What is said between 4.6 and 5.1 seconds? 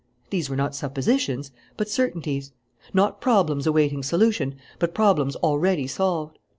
but